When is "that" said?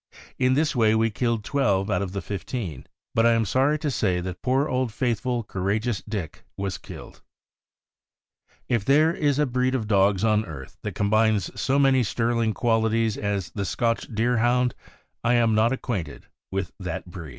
4.19-4.41, 10.81-10.95